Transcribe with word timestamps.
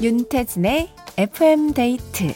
윤태진의 0.00 0.90
FM 1.16 1.74
데이트 1.74 2.32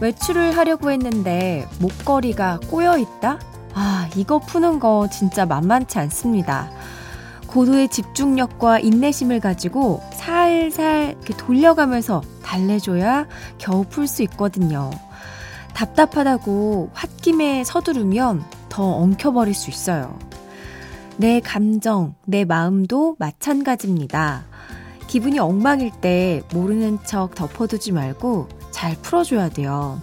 외출을 0.00 0.56
하려고 0.56 0.92
했는데 0.92 1.66
목걸이가 1.80 2.60
꼬여 2.70 2.98
있다? 2.98 3.40
아, 3.74 4.08
이거 4.14 4.38
푸는 4.38 4.78
거 4.78 5.08
진짜 5.10 5.44
만만치 5.44 5.98
않습니다. 5.98 6.70
고도의 7.48 7.88
집중력과 7.88 8.78
인내심을 8.78 9.40
가지고 9.40 10.00
살살 10.14 11.16
이렇게 11.18 11.36
돌려가면서 11.36 12.22
달래줘야 12.44 13.26
겨우 13.58 13.84
풀 13.84 14.06
수 14.06 14.22
있거든요. 14.22 14.90
답답하다고 15.74 16.90
홧김에 16.94 17.64
서두르면 17.64 18.44
더 18.68 18.82
엉켜버릴 18.82 19.54
수 19.54 19.70
있어요. 19.70 20.18
내 21.16 21.40
감정, 21.40 22.14
내 22.24 22.44
마음도 22.44 23.16
마찬가지입니다. 23.18 24.44
기분이 25.06 25.38
엉망일 25.38 25.90
때 26.00 26.42
모르는 26.54 26.98
척 27.04 27.34
덮어두지 27.34 27.92
말고 27.92 28.48
잘 28.70 28.96
풀어줘야 29.02 29.50
돼요. 29.50 30.00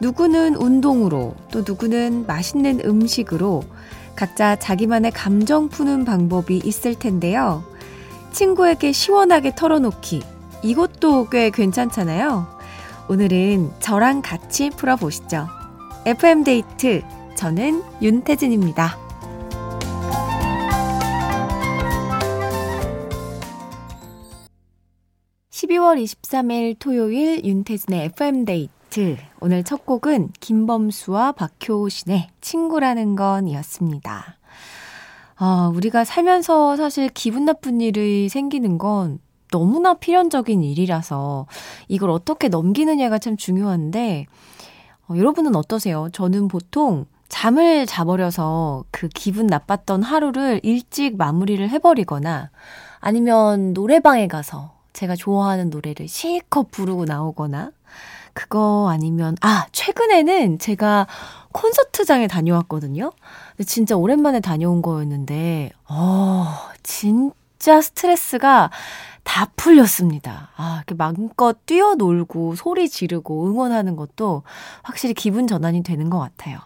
누구는 0.00 0.56
운동으로, 0.56 1.36
또 1.52 1.62
누구는 1.64 2.26
맛있는 2.26 2.80
음식으로 2.84 3.62
각자 4.16 4.56
자기만의 4.56 5.12
감정 5.12 5.68
푸는 5.68 6.04
방법이 6.04 6.60
있을 6.64 6.96
텐데요. 6.96 7.62
친구에게 8.32 8.90
시원하게 8.90 9.54
털어놓기. 9.54 10.22
이것도 10.64 11.28
꽤 11.30 11.50
괜찮잖아요. 11.50 12.46
오늘은 13.08 13.70
저랑 13.80 14.22
같이 14.22 14.70
풀어보시죠. 14.70 15.48
FM데이트. 16.06 17.02
저는 17.36 17.82
윤태진입니다. 18.00 18.96
12월 25.50 26.02
23일 26.02 26.76
토요일 26.78 27.44
윤태진의 27.44 28.04
FM데이트. 28.06 29.16
오늘 29.40 29.64
첫 29.64 29.84
곡은 29.84 30.30
김범수와 30.40 31.32
박효신의 31.32 32.28
친구라는 32.40 33.16
건 33.16 33.48
이었습니다. 33.48 34.38
아, 35.36 35.72
우리가 35.74 36.04
살면서 36.04 36.76
사실 36.76 37.08
기분 37.08 37.44
나쁜 37.44 37.80
일이 37.80 38.28
생기는 38.28 38.78
건 38.78 39.18
너무나 39.52 39.94
필연적인 39.94 40.64
일이라서 40.64 41.46
이걸 41.86 42.10
어떻게 42.10 42.48
넘기느냐가 42.48 43.18
참 43.18 43.36
중요한데, 43.36 44.26
어, 45.08 45.14
여러분은 45.16 45.54
어떠세요? 45.54 46.08
저는 46.12 46.48
보통 46.48 47.06
잠을 47.28 47.86
자버려서 47.86 48.84
그 48.90 49.08
기분 49.08 49.46
나빴던 49.46 50.02
하루를 50.02 50.60
일찍 50.62 51.16
마무리를 51.16 51.66
해버리거나 51.70 52.50
아니면 53.00 53.72
노래방에 53.72 54.28
가서 54.28 54.72
제가 54.92 55.16
좋아하는 55.16 55.70
노래를 55.70 56.08
실컷 56.08 56.70
부르고 56.70 57.06
나오거나 57.06 57.70
그거 58.34 58.88
아니면 58.90 59.36
아 59.40 59.66
최근에는 59.72 60.58
제가 60.58 61.06
콘서트장에 61.52 62.26
다녀왔거든요. 62.28 63.12
근데 63.56 63.64
진짜 63.64 63.96
오랜만에 63.96 64.40
다녀온 64.40 64.82
거였는데 64.82 65.70
어 65.88 66.46
진짜 66.82 67.80
스트레스가 67.80 68.70
다 69.24 69.50
풀렸습니다. 69.56 70.50
아, 70.56 70.76
이렇게 70.78 70.94
마음껏 70.94 71.64
뛰어놀고 71.66 72.54
소리 72.56 72.88
지르고 72.88 73.46
응원하는 73.48 73.96
것도 73.96 74.42
확실히 74.82 75.14
기분 75.14 75.46
전환이 75.46 75.82
되는 75.82 76.10
것 76.10 76.18
같아요. 76.18 76.58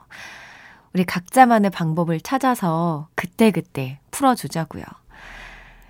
우리 0.95 1.05
각자만의 1.05 1.71
방법을 1.71 2.21
찾아서 2.21 3.09
그때그때 3.15 4.01
풀어주자고요. 4.11 4.85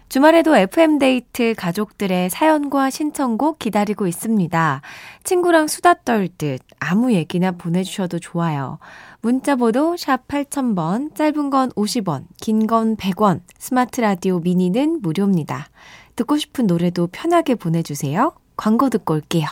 주말에도 0.08 0.56
FM데이트 0.56 1.54
가족들의 1.56 2.30
사연과 2.30 2.90
신청곡 2.90 3.58
기다리고 3.58 4.06
있습니다. 4.06 4.80
친구랑 5.24 5.66
수다 5.66 5.94
떨 6.04 6.28
듯 6.28 6.60
아무 6.78 7.12
얘기나 7.12 7.50
보내주셔도 7.52 8.20
좋아요. 8.20 8.78
문자번호 9.20 9.96
샵 9.96 10.28
8000번, 10.28 11.14
짧은 11.16 11.50
건 11.50 11.70
50원, 11.72 12.24
긴 12.40 12.66
건 12.68 12.96
100원, 12.96 13.40
스마트 13.58 14.00
라디오 14.00 14.38
미니는 14.38 15.00
무료입니다. 15.02 15.66
듣고 16.16 16.36
싶은 16.38 16.66
노래도 16.66 17.06
편하게 17.06 17.54
보내주세요. 17.54 18.32
광고 18.56 18.88
듣고 18.90 19.14
올게요. 19.14 19.46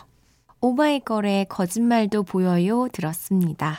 오마이걸의 0.61 1.47
거짓말도 1.49 2.23
보여요 2.23 2.89
들었습니다. 2.93 3.79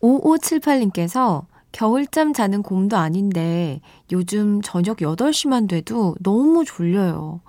5578님께서 0.00 1.44
겨울잠 1.72 2.32
자는 2.32 2.62
곰도 2.62 2.96
아닌데 2.96 3.80
요즘 4.12 4.60
저녁 4.62 4.98
8시만 4.98 5.68
돼도 5.68 6.16
너무 6.20 6.64
졸려요. 6.64 7.40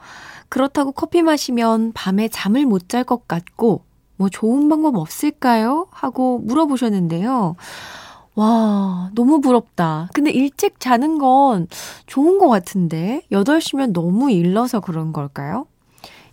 그렇다고 0.50 0.91
커피 0.91 1.22
마시면 1.22 1.94
밤에 1.94 2.28
잠을 2.28 2.66
못 2.66 2.90
잘 2.90 3.03
것 3.03 3.28
같고 3.28 3.84
뭐 4.18 4.29
좋은 4.29 4.69
방법 4.69 4.97
없을까요? 4.97 5.88
하고 5.91 6.40
물어보셨는데요. 6.40 7.56
와, 8.36 9.12
너무 9.14 9.42
부럽다. 9.42 10.09
근데 10.14 10.31
일찍 10.31 10.80
자는 10.80 11.18
건 11.18 11.68
좋은 12.08 12.38
것 12.38 12.47
같은데 12.47 13.22
8시면 13.31 13.92
너무 13.94 14.31
일러서 14.31 14.80
그런 14.80 15.12
걸까요? 15.12 15.68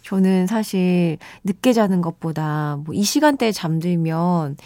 저는 0.03 0.47
사실 0.47 1.19
늦게 1.45 1.73
자는 1.73 2.01
것보다 2.01 2.79
뭐 2.85 2.95
이 2.95 3.03
시간대에 3.03 3.53
잠들면 3.53 4.57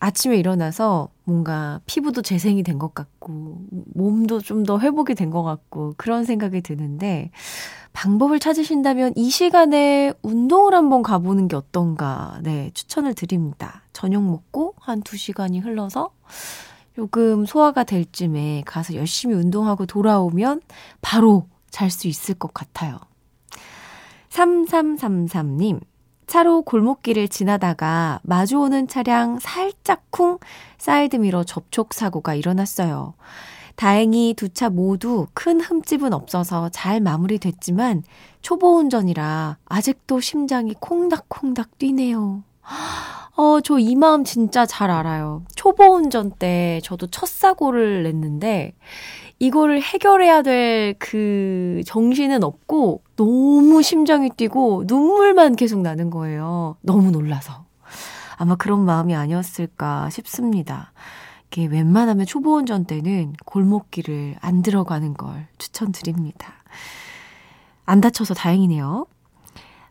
아침에 0.00 0.36
일어나서 0.38 1.08
뭔가 1.24 1.80
피부도 1.86 2.22
재생이 2.22 2.62
된 2.62 2.78
것 2.78 2.94
같고, 2.94 3.58
몸도 3.94 4.40
좀 4.40 4.64
더 4.64 4.78
회복이 4.78 5.14
된 5.16 5.30
것 5.30 5.42
같고, 5.42 5.94
그런 5.96 6.24
생각이 6.24 6.60
드는데, 6.62 7.30
방법을 7.92 8.38
찾으신다면 8.38 9.12
이 9.16 9.28
시간에 9.28 10.12
운동을 10.22 10.74
한번 10.74 11.02
가보는 11.02 11.48
게 11.48 11.56
어떤가, 11.56 12.38
네, 12.44 12.70
추천을 12.74 13.12
드립니다. 13.14 13.82
저녁 13.92 14.22
먹고 14.22 14.74
한두 14.78 15.16
시간이 15.16 15.58
흘러서 15.58 16.10
조금 16.98 17.46
소화가 17.46 17.84
될 17.84 18.10
쯤에 18.10 18.64
가서 18.66 18.96
열심히 18.96 19.36
운동하고 19.36 19.86
돌아오면 19.86 20.62
바로 21.00 21.46
잘 21.70 21.92
수 21.92 22.08
있을 22.08 22.34
것 22.34 22.52
같아요. 22.52 22.98
3333님, 24.30 25.80
차로 26.26 26.62
골목길을 26.62 27.28
지나다가 27.28 28.18
마주오는 28.24 28.88
차량 28.88 29.38
살짝 29.38 30.10
쿵 30.10 30.40
사이드미러 30.78 31.44
접촉 31.44 31.94
사고가 31.94 32.34
일어났어요. 32.34 33.14
다행히 33.76 34.34
두 34.36 34.48
차 34.48 34.68
모두 34.68 35.28
큰 35.34 35.60
흠집은 35.60 36.12
없어서 36.12 36.68
잘 36.70 37.00
마무리됐지만 37.00 38.02
초보 38.42 38.76
운전이라 38.76 39.58
아직도 39.66 40.18
심장이 40.18 40.74
콩닥콩닥 40.74 41.78
뛰네요. 41.78 42.42
어, 43.36 43.60
저 43.62 43.78
이 43.78 43.94
마음 43.94 44.24
진짜 44.24 44.66
잘 44.66 44.90
알아요. 44.90 45.44
초보 45.54 45.84
운전 45.94 46.30
때 46.32 46.80
저도 46.82 47.06
첫 47.06 47.28
사고를 47.28 48.02
냈는데 48.02 48.74
이거를 49.38 49.80
해결해야 49.80 50.42
될 50.42 50.94
그 50.98 51.82
정신은 51.86 52.42
없고 52.42 53.02
너무 53.16 53.82
심장이 53.82 54.30
뛰고 54.30 54.84
눈물만 54.86 55.54
계속 55.56 55.80
나는 55.80 56.10
거예요. 56.10 56.76
너무 56.82 57.10
놀라서. 57.12 57.64
아마 58.36 58.56
그런 58.56 58.80
마음이 58.84 59.14
아니었을까 59.14 60.10
싶습니다. 60.10 60.92
이게 61.50 61.66
웬만하면 61.66 62.26
초보 62.26 62.56
운전 62.56 62.84
때는 62.84 63.34
골목길을 63.46 64.36
안 64.40 64.62
들어가는 64.62 65.14
걸 65.14 65.46
추천드립니다. 65.58 66.52
안 67.86 68.00
다쳐서 68.00 68.34
다행이네요. 68.34 69.06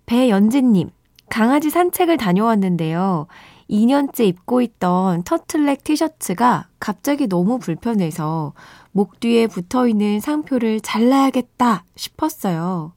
배연진님, 0.05 0.89
강아지 1.29 1.69
산책을 1.69 2.17
다녀왔는데요. 2.17 3.27
2년째 3.69 4.25
입고 4.25 4.61
있던 4.61 5.23
터틀넥 5.23 5.83
티셔츠가 5.83 6.67
갑자기 6.79 7.27
너무 7.27 7.59
불편해서 7.59 8.53
목 8.91 9.19
뒤에 9.19 9.47
붙어 9.47 9.87
있는 9.87 10.19
상표를 10.19 10.79
잘라야겠다 10.81 11.83
싶었어요. 11.95 12.93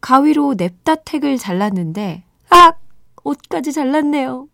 가위로 0.00 0.54
냅다 0.56 0.96
택을 0.96 1.38
잘랐는데, 1.38 2.24
아! 2.50 2.72
옷까지 3.24 3.72
잘랐네요. 3.72 4.48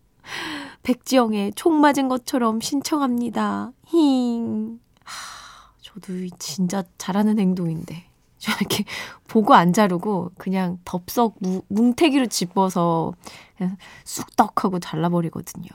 백지영의 0.83 1.53
총 1.55 1.79
맞은 1.79 2.07
것처럼 2.07 2.59
신청합니다. 2.61 3.71
힝. 3.85 4.79
하, 5.03 5.71
저도 5.81 6.13
진짜 6.39 6.83
잘하는 6.97 7.39
행동인데. 7.39 8.05
저 8.37 8.51
이렇게 8.59 8.83
보고 9.27 9.53
안 9.53 9.73
자르고 9.73 10.31
그냥 10.37 10.79
덥석 10.85 11.35
무, 11.39 11.61
뭉태기로 11.69 12.27
집어서 12.27 13.13
그냥 13.57 13.77
쑥떡 14.03 14.63
하고 14.63 14.79
잘라버리거든요. 14.79 15.67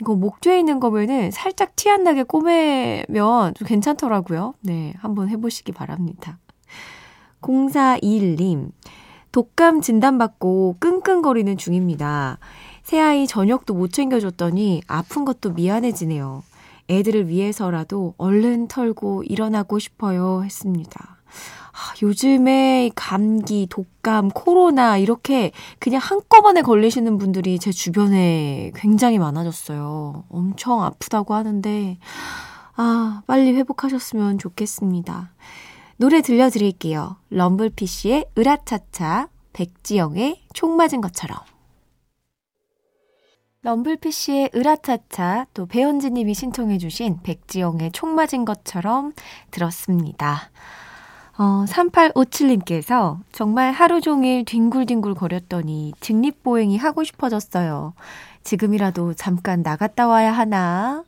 이거 0.00 0.14
목 0.14 0.40
뒤에 0.40 0.58
있는 0.58 0.78
거면은 0.78 1.30
살짝 1.30 1.74
티 1.74 1.90
안 1.90 2.04
나게 2.04 2.22
꼬매면 2.22 3.54
좀 3.54 3.66
괜찮더라고요. 3.66 4.54
네, 4.60 4.94
한번 4.98 5.28
해보시기 5.28 5.72
바랍니다. 5.72 6.38
0421님, 7.40 8.70
독감 9.32 9.80
진단받고 9.80 10.76
끙끙거리는 10.80 11.56
중입니다. 11.56 12.38
새아이 12.82 13.26
저녁도 13.26 13.74
못 13.74 13.92
챙겨줬더니 13.92 14.82
아픈 14.86 15.24
것도 15.24 15.52
미안해지네요. 15.52 16.42
애들을 16.90 17.28
위해서라도 17.28 18.14
얼른 18.16 18.68
털고 18.68 19.24
일어나고 19.24 19.78
싶어요. 19.78 20.42
했습니다. 20.42 21.17
아, 21.78 21.94
요즘에 22.02 22.90
감기, 22.96 23.66
독감, 23.70 24.30
코로나 24.30 24.96
이렇게 24.98 25.52
그냥 25.78 26.00
한꺼번에 26.02 26.62
걸리시는 26.62 27.18
분들이 27.18 27.58
제 27.58 27.70
주변에 27.70 28.72
굉장히 28.74 29.18
많아졌어요. 29.18 30.24
엄청 30.28 30.82
아프다고 30.82 31.34
하는데, 31.34 31.98
아, 32.74 33.22
빨리 33.26 33.52
회복하셨으면 33.54 34.38
좋겠습니다. 34.38 35.32
노래 35.98 36.20
들려드릴게요. 36.20 37.16
럼블피쉬의 37.30 38.26
으라차차, 38.36 39.28
백지영의 39.52 40.42
총 40.54 40.76
맞은 40.76 41.00
것처럼. 41.00 41.38
럼블피쉬의 43.62 44.50
으라차차, 44.54 45.46
또 45.54 45.66
배현지님이 45.66 46.34
신청해주신 46.34 47.22
백지영의 47.22 47.92
총 47.92 48.14
맞은 48.14 48.44
것처럼 48.44 49.12
들었습니다. 49.50 50.50
어, 51.38 51.64
3857님께서 51.66 53.20
정말 53.30 53.70
하루 53.70 54.00
종일 54.00 54.44
뒹굴뒹굴 54.44 55.14
거렸더니 55.14 55.92
직립보행이 56.00 56.76
하고 56.78 57.04
싶어졌어요. 57.04 57.94
지금이라도 58.42 59.14
잠깐 59.14 59.62
나갔다 59.62 60.08
와야 60.08 60.32
하나? 60.32 61.04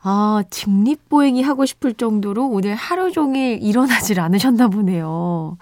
아, 0.00 0.44
직립보행이 0.50 1.42
하고 1.42 1.66
싶을 1.66 1.94
정도로 1.94 2.46
오늘 2.46 2.76
하루 2.76 3.10
종일 3.10 3.60
일어나질 3.60 4.20
않으셨나 4.20 4.68
보네요. 4.68 5.58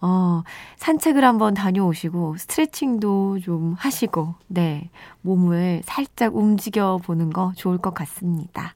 어, 0.00 0.42
산책을 0.76 1.22
한번 1.22 1.52
다녀오시고, 1.52 2.36
스트레칭도 2.38 3.40
좀 3.40 3.74
하시고, 3.78 4.34
네, 4.46 4.88
몸을 5.20 5.82
살짝 5.84 6.36
움직여 6.36 7.00
보는 7.04 7.30
거 7.30 7.52
좋을 7.56 7.76
것 7.76 7.92
같습니다. 7.92 8.74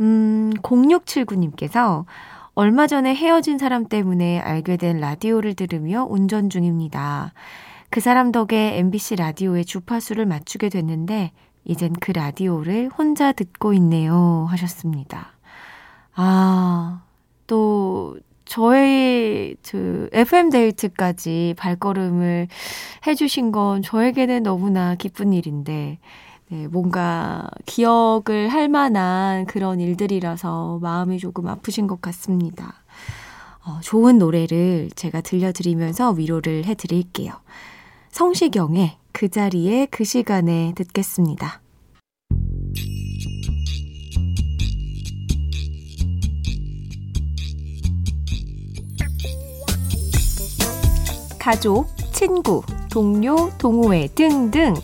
음, 0.00 0.52
0679님께서 0.62 2.04
얼마 2.60 2.88
전에 2.88 3.14
헤어진 3.14 3.56
사람 3.56 3.86
때문에 3.86 4.40
알게 4.40 4.78
된 4.78 4.98
라디오를 4.98 5.54
들으며 5.54 6.04
운전 6.10 6.50
중입니다. 6.50 7.32
그 7.88 8.00
사람 8.00 8.32
덕에 8.32 8.78
MBC 8.78 9.14
라디오의 9.14 9.64
주파수를 9.64 10.26
맞추게 10.26 10.68
됐는데, 10.68 11.30
이젠 11.64 11.92
그 11.92 12.10
라디오를 12.10 12.88
혼자 12.88 13.30
듣고 13.30 13.74
있네요. 13.74 14.48
하셨습니다. 14.50 15.28
아, 16.16 17.04
또, 17.46 18.18
저의 18.44 19.54
그 19.62 20.08
FM 20.12 20.50
데이트까지 20.50 21.54
발걸음을 21.56 22.48
해주신 23.06 23.52
건 23.52 23.82
저에게는 23.82 24.42
너무나 24.42 24.96
기쁜 24.96 25.32
일인데, 25.32 26.00
네, 26.50 26.66
뭔가 26.66 27.46
기억을 27.66 28.48
할 28.48 28.68
만한 28.68 29.44
그런 29.44 29.80
일들이라서 29.80 30.78
마음이 30.80 31.18
조금 31.18 31.46
아프신 31.46 31.86
것 31.86 32.00
같습니다. 32.00 32.82
어, 33.66 33.80
좋은 33.82 34.16
노래를 34.16 34.88
제가 34.96 35.20
들려드리면서 35.20 36.12
위로를 36.12 36.64
해드릴게요. 36.64 37.32
성시경의 38.12 38.96
그 39.12 39.28
자리에 39.28 39.88
그 39.90 40.04
시간에 40.04 40.72
듣겠습니다. 40.74 41.60
가족, 51.38 51.88
친구, 52.12 52.62
동료, 52.90 53.50
동호회 53.58 54.08
등등 54.14 54.74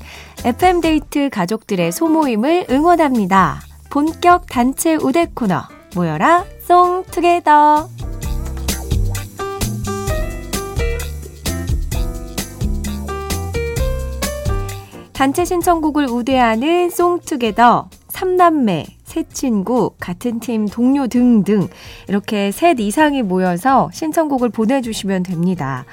FM데이트 0.44 1.30
가족들의 1.30 1.90
소모임을 1.90 2.66
응원합니다. 2.68 3.62
본격 3.88 4.44
단체 4.46 4.94
우대 4.94 5.26
코너 5.32 5.62
모여라 5.96 6.44
송투게더 6.66 7.88
단체 15.14 15.46
신청곡을 15.46 16.08
우대하는 16.10 16.90
송투게더 16.90 17.88
3남매, 18.08 18.84
새 19.04 19.22
친구, 19.32 19.92
같은 19.98 20.40
팀 20.40 20.66
동료 20.66 21.06
등등 21.06 21.68
이렇게 22.06 22.50
셋 22.50 22.78
이상이 22.80 23.22
모여서 23.22 23.88
신청곡을 23.94 24.50
보내주시면 24.50 25.22
됩니다. 25.22 25.86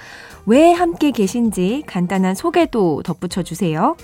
왜 0.45 0.71
함께 0.71 1.11
계신지 1.11 1.83
간단한 1.85 2.35
소개도 2.35 3.03
덧붙여 3.03 3.43
주세요. 3.43 3.95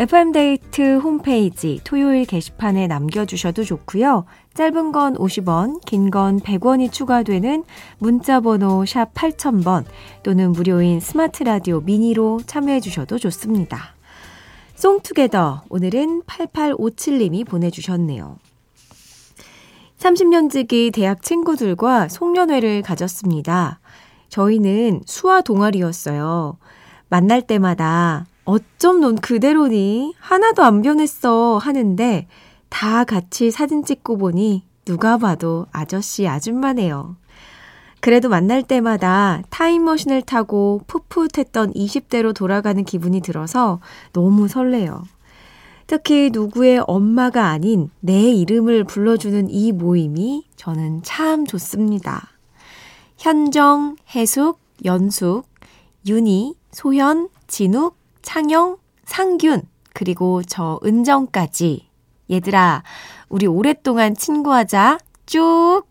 FM데이트 0.00 0.98
홈페이지 0.98 1.80
토요일 1.82 2.24
게시판에 2.24 2.86
남겨주셔도 2.86 3.64
좋고요. 3.64 4.26
짧은 4.54 4.92
건 4.92 5.14
50원, 5.16 5.84
긴 5.84 6.10
건 6.10 6.38
100원이 6.38 6.92
추가되는 6.92 7.64
문자번호 7.98 8.84
샵 8.86 9.12
8000번 9.12 9.84
또는 10.22 10.52
무료인 10.52 11.00
스마트 11.00 11.42
라디오 11.42 11.80
미니로 11.80 12.42
참여해 12.46 12.78
주셔도 12.78 13.18
좋습니다. 13.18 13.96
송투게더 14.76 15.64
오늘은 15.68 16.22
8857님이 16.22 17.44
보내주셨네요. 17.44 18.36
30년 19.98 20.48
지기 20.48 20.92
대학 20.92 21.22
친구들과 21.22 22.06
송년회를 22.06 22.82
가졌습니다. 22.82 23.80
저희는 24.28 25.02
수화 25.06 25.40
동아리였어요. 25.40 26.56
만날 27.08 27.42
때마다 27.42 28.26
어쩜 28.48 29.00
넌 29.00 29.16
그대로니? 29.16 30.14
하나도 30.18 30.62
안 30.62 30.80
변했어. 30.80 31.58
하는데 31.58 32.26
다 32.70 33.04
같이 33.04 33.50
사진 33.50 33.84
찍고 33.84 34.16
보니 34.16 34.64
누가 34.86 35.18
봐도 35.18 35.66
아저씨 35.70 36.26
아줌마네요. 36.26 37.16
그래도 38.00 38.30
만날 38.30 38.62
때마다 38.62 39.42
타임머신을 39.50 40.22
타고 40.22 40.80
풋풋했던 40.86 41.74
20대로 41.74 42.34
돌아가는 42.34 42.82
기분이 42.84 43.20
들어서 43.20 43.80
너무 44.14 44.48
설레요. 44.48 45.02
특히 45.86 46.30
누구의 46.32 46.84
엄마가 46.86 47.48
아닌 47.48 47.90
내 48.00 48.30
이름을 48.30 48.84
불러주는 48.84 49.50
이 49.50 49.72
모임이 49.72 50.46
저는 50.56 51.02
참 51.02 51.44
좋습니다. 51.44 52.28
현정, 53.18 53.96
해숙, 54.14 54.58
연숙, 54.86 55.44
윤희, 56.06 56.54
소현, 56.72 57.28
진욱, 57.46 57.97
창영, 58.28 58.76
상균, 59.06 59.62
그리고 59.94 60.42
저 60.42 60.78
은정까지. 60.84 61.88
얘들아, 62.30 62.82
우리 63.30 63.46
오랫동안 63.46 64.14
친구하자. 64.14 64.98
쭉! 65.24 65.84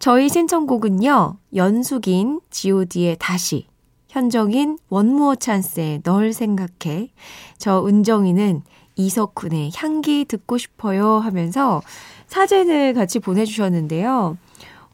저희 0.00 0.28
신청곡은요, 0.28 1.36
연숙인 1.54 2.40
god의 2.50 3.18
다시, 3.20 3.68
현정인 4.08 4.76
원무어 4.88 5.36
찬스의 5.36 6.02
널 6.02 6.32
생각해, 6.32 7.12
저 7.58 7.86
은정이는 7.86 8.64
이석훈의 8.96 9.70
향기 9.76 10.24
듣고 10.24 10.58
싶어요 10.58 11.18
하면서 11.18 11.80
사진을 12.26 12.92
같이 12.92 13.20
보내주셨는데요. 13.20 14.36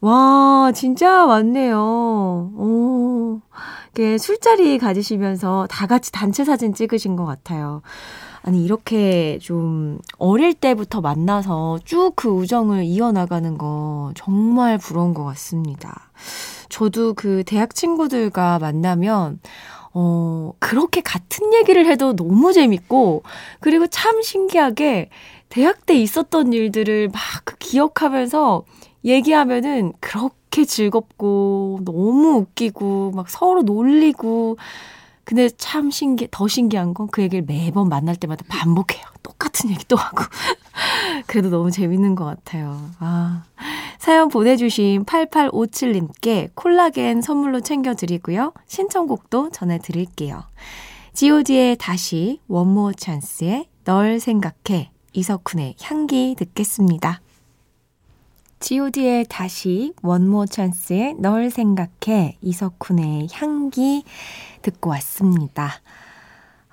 와, 0.01 0.71
진짜 0.75 1.25
많네요. 1.25 1.79
오, 2.55 3.41
술자리 4.19 4.77
가지시면서 4.77 5.67
다 5.69 5.87
같이 5.87 6.11
단체 6.11 6.43
사진 6.45 6.73
찍으신 6.73 7.15
것 7.15 7.25
같아요. 7.25 7.81
아니, 8.43 8.63
이렇게 8.63 9.39
좀 9.41 9.99
어릴 10.17 10.53
때부터 10.53 11.01
만나서 11.01 11.79
쭉 11.83 12.15
그 12.15 12.29
우정을 12.29 12.83
이어나가는 12.85 13.57
거 13.57 14.11
정말 14.15 14.77
부러운 14.77 15.13
것 15.13 15.23
같습니다. 15.25 16.11
저도 16.69 17.13
그 17.13 17.43
대학 17.45 17.75
친구들과 17.75 18.59
만나면, 18.59 19.39
어, 19.93 20.53
그렇게 20.59 21.01
같은 21.01 21.53
얘기를 21.53 21.85
해도 21.87 22.15
너무 22.15 22.53
재밌고, 22.53 23.23
그리고 23.59 23.87
참 23.87 24.21
신기하게 24.21 25.09
대학 25.49 25.85
때 25.85 25.95
있었던 25.95 26.53
일들을 26.53 27.09
막 27.09 27.21
기억하면서 27.59 28.63
얘기하면은 29.05 29.93
그렇게 29.99 30.36
즐겁고, 30.65 31.79
너무 31.85 32.37
웃기고, 32.37 33.11
막 33.15 33.29
서로 33.29 33.61
놀리고, 33.61 34.57
근데 35.23 35.49
참 35.49 35.91
신기, 35.91 36.27
더 36.31 36.47
신기한 36.47 36.93
건 36.93 37.07
그 37.11 37.21
얘기를 37.21 37.43
매번 37.45 37.89
만날 37.89 38.15
때마다 38.15 38.45
반복해요. 38.47 39.03
똑같은 39.23 39.69
얘기 39.69 39.83
또 39.85 39.97
하고. 39.97 40.23
그래도 41.27 41.49
너무 41.49 41.69
재밌는 41.69 42.15
것 42.15 42.23
같아요. 42.23 42.79
아. 42.99 43.43
사연 43.99 44.29
보내주신 44.29 45.03
8857님께 45.03 46.51
콜라겐 46.55 47.21
선물로 47.21 47.59
챙겨드리고요. 47.59 48.53
신청곡도 48.67 49.49
전해드릴게요. 49.49 50.43
god의 51.13 51.77
다시, 51.77 52.39
원모어 52.47 52.93
찬스의 52.93 53.67
널 53.83 54.19
생각해, 54.21 54.91
이석훈의 55.13 55.75
향기 55.81 56.35
듣겠습니다. 56.37 57.19
God의 58.59 59.25
다시, 59.29 59.93
원모 60.01 60.47
찬스의 60.47 61.15
널 61.19 61.49
생각해, 61.49 62.37
이석훈의 62.41 63.27
향기 63.33 64.03
듣고 64.61 64.89
왔습니다. 64.91 65.71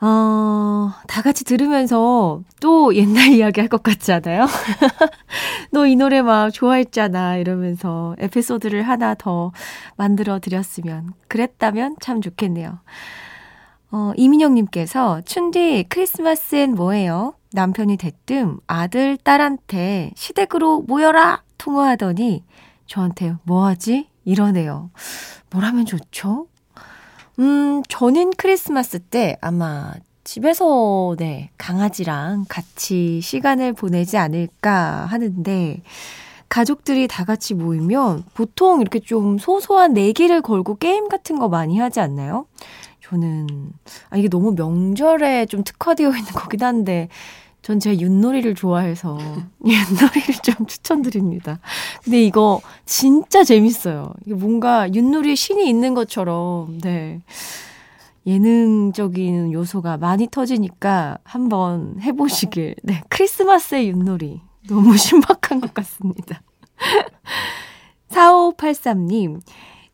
어, 0.00 0.92
다 1.06 1.22
같이 1.22 1.44
들으면서 1.44 2.42
또 2.60 2.94
옛날 2.94 3.28
이야기 3.32 3.60
할 3.60 3.68
것 3.68 3.82
같지 3.82 4.12
않아요? 4.12 4.46
너 5.72 5.86
이 5.86 5.96
노래 5.96 6.20
막 6.22 6.50
좋아했잖아. 6.50 7.36
이러면서 7.36 8.14
에피소드를 8.18 8.82
하나 8.82 9.14
더 9.14 9.52
만들어 9.96 10.40
드렸으면, 10.40 11.12
그랬다면 11.28 11.96
참 12.00 12.20
좋겠네요. 12.20 12.78
어, 13.92 14.12
이민영님께서, 14.16 15.22
춘디, 15.24 15.86
크리스마스엔 15.88 16.74
뭐예요? 16.74 17.34
남편이 17.58 17.98
대뜸 17.98 18.58
아들, 18.66 19.16
딸한테 19.16 20.10
시댁으로 20.16 20.82
모여라! 20.88 21.42
통화하더니, 21.56 22.42
저한테 22.86 23.36
뭐하지? 23.44 24.08
이러네요. 24.24 24.90
뭘 25.50 25.64
하면 25.64 25.86
좋죠? 25.86 26.48
음, 27.38 27.84
저는 27.88 28.32
크리스마스 28.36 28.98
때 28.98 29.36
아마 29.40 29.92
집에서, 30.24 31.14
네, 31.16 31.50
강아지랑 31.56 32.46
같이 32.48 33.20
시간을 33.20 33.72
보내지 33.74 34.16
않을까 34.16 35.06
하는데, 35.06 35.80
가족들이 36.48 37.06
다 37.06 37.24
같이 37.24 37.54
모이면 37.54 38.24
보통 38.34 38.80
이렇게 38.80 38.98
좀 38.98 39.38
소소한 39.38 39.92
내기를 39.92 40.42
걸고 40.42 40.76
게임 40.78 41.08
같은 41.08 41.38
거 41.38 41.48
많이 41.48 41.78
하지 41.78 42.00
않나요? 42.00 42.46
저는, 43.00 43.46
아, 44.10 44.16
이게 44.16 44.28
너무 44.28 44.54
명절에 44.56 45.46
좀 45.46 45.62
특화되어 45.62 46.08
있는 46.08 46.24
거긴 46.32 46.64
한데, 46.64 47.08
전제 47.64 47.98
윷놀이를 47.98 48.54
좋아해서 48.54 49.16
윷놀이를 49.64 50.34
좀 50.42 50.66
추천드립니다. 50.66 51.60
근데 52.04 52.22
이거 52.22 52.60
진짜 52.84 53.42
재밌어요. 53.42 54.12
이게 54.26 54.34
뭔가 54.34 54.86
윷놀이에 54.92 55.34
신이 55.34 55.66
있는 55.66 55.94
것처럼, 55.94 56.78
네. 56.82 57.22
예능적인 58.26 59.52
요소가 59.52 59.96
많이 59.96 60.28
터지니까 60.28 61.18
한번 61.24 61.96
해보시길. 62.02 62.74
네. 62.84 63.02
크리스마스의 63.08 63.88
윷놀이. 63.88 64.42
너무 64.68 64.96
신박한 64.98 65.62
것 65.62 65.72
같습니다. 65.72 66.42
4583님. 68.10 69.40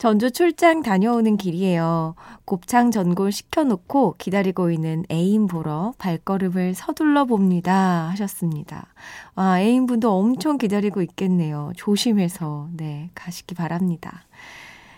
전주 0.01 0.31
출장 0.31 0.83
다녀오는 0.83 1.37
길이에요. 1.37 2.15
곱창 2.47 2.91
전골 2.91 3.33
시켜놓고 3.33 4.15
기다리고 4.17 4.71
있는 4.71 5.05
애인 5.11 5.47
보러 5.47 5.93
발걸음을 5.99 6.73
서둘러 6.75 7.27
봅니다. 7.27 8.09
하셨습니다. 8.13 8.87
아, 9.35 9.61
애인분도 9.61 10.11
엄청 10.11 10.57
기다리고 10.57 11.03
있겠네요. 11.03 11.73
조심해서, 11.77 12.71
네, 12.73 13.11
가시기 13.15 13.55
바랍니다. 13.55 14.25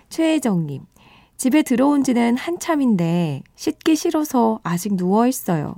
최혜정님. 0.08 0.82
집에 1.36 1.62
들어온 1.62 2.04
지는 2.04 2.36
한참인데 2.36 3.42
씻기 3.56 3.96
싫어서 3.96 4.60
아직 4.62 4.94
누워있어요. 4.94 5.74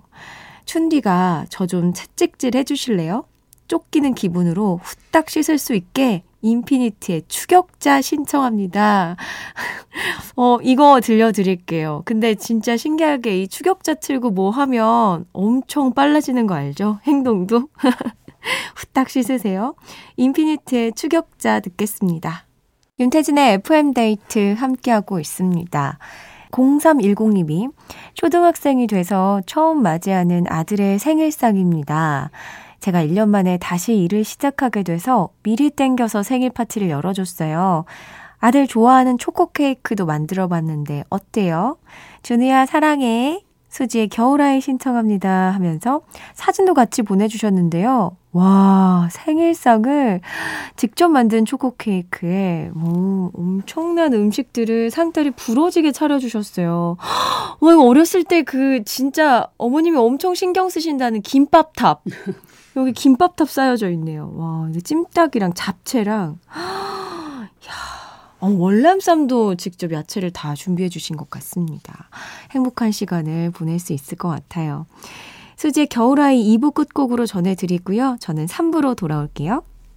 춘디가 0.66 1.46
저 1.48 1.64
좀 1.64 1.94
채찍질 1.94 2.56
해주실래요? 2.56 3.24
쫓기는 3.68 4.12
기분으로 4.12 4.80
후딱 4.82 5.30
씻을 5.30 5.56
수 5.56 5.72
있게 5.72 6.24
인피니트의 6.44 7.22
추격자 7.26 8.02
신청합니다. 8.02 9.16
어, 10.36 10.58
이거 10.62 11.00
들려드릴게요. 11.00 12.02
근데 12.04 12.34
진짜 12.34 12.76
신기하게 12.76 13.42
이 13.42 13.48
추격자 13.48 13.94
틀고 13.94 14.30
뭐 14.30 14.50
하면 14.50 15.24
엄청 15.32 15.94
빨라지는 15.94 16.46
거 16.46 16.54
알죠? 16.54 17.00
행동도. 17.04 17.68
후딱 18.76 19.08
씻으세요. 19.08 19.74
인피니트의 20.16 20.92
추격자 20.92 21.60
듣겠습니다. 21.60 22.46
윤태진의 23.00 23.54
FM데이트 23.54 24.54
함께하고 24.58 25.18
있습니다. 25.18 25.98
0310님이 26.50 27.72
초등학생이 28.14 28.86
돼서 28.86 29.40
처음 29.46 29.82
맞이하는 29.82 30.44
아들의 30.48 31.00
생일상입니다. 31.00 32.30
제가 32.84 33.02
1년 33.02 33.30
만에 33.30 33.56
다시 33.56 33.96
일을 33.96 34.24
시작하게 34.24 34.82
돼서 34.82 35.30
미리 35.42 35.70
땡겨서 35.70 36.22
생일 36.22 36.50
파티를 36.50 36.90
열어줬어요. 36.90 37.86
아들 38.40 38.66
좋아하는 38.66 39.16
초코 39.16 39.52
케이크도 39.52 40.04
만들어 40.04 40.48
봤는데 40.48 41.04
어때요? 41.08 41.78
준우야 42.22 42.66
사랑해. 42.66 43.42
수지의 43.70 44.08
겨울아이 44.08 44.60
신청합니다 44.60 45.50
하면서 45.50 46.02
사진도 46.34 46.74
같이 46.74 47.00
보내주셨는데요. 47.00 48.18
와, 48.32 49.08
생일상을 49.10 50.20
직접 50.76 51.08
만든 51.08 51.46
초코 51.46 51.74
케이크에 51.76 52.70
뭐 52.74 53.30
엄청난 53.34 54.12
음식들을 54.12 54.90
상다리 54.90 55.30
부러지게 55.30 55.90
차려주셨어요. 55.90 56.98
와, 57.60 57.72
이거 57.72 57.82
어렸을 57.86 58.24
때 58.24 58.42
그 58.42 58.84
진짜 58.84 59.48
어머님이 59.56 59.96
엄청 59.96 60.34
신경 60.34 60.68
쓰신다는 60.68 61.22
김밥탑. 61.22 62.02
여기 62.76 62.92
김밥탑 62.92 63.48
쌓여져 63.48 63.90
있네요. 63.90 64.32
와, 64.34 64.66
이게 64.70 64.80
찜닭이랑 64.80 65.54
잡채랑. 65.54 66.38
야, 66.52 67.48
어, 68.40 68.48
월남쌈도 68.48 69.54
직접 69.56 69.92
야채를 69.92 70.32
다 70.32 70.54
준비해 70.54 70.88
주신 70.88 71.16
것 71.16 71.30
같습니다. 71.30 72.08
행복한 72.50 72.90
시간을 72.90 73.52
보낼 73.52 73.78
수 73.78 73.92
있을 73.92 74.18
것 74.18 74.28
같아요. 74.28 74.86
수지의 75.56 75.86
겨울아이 75.86 76.56
2부 76.56 76.74
끝곡으로 76.74 77.26
전해드리고요. 77.26 78.16
저는 78.20 78.46
3부로 78.46 78.96
돌아올게요. 78.96 79.62